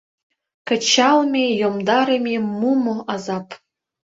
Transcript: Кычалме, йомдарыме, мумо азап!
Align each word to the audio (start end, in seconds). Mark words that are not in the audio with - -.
Кычалме, 0.67 1.45
йомдарыме, 1.61 2.35
мумо 2.59 2.95
азап! 3.13 3.47